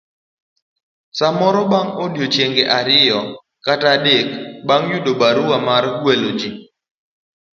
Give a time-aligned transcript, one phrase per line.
[1.17, 3.19] samoro bang' odiechienge ariyo
[3.65, 4.27] kata adek
[4.67, 6.49] bang' yudo barua mar gwelo ji.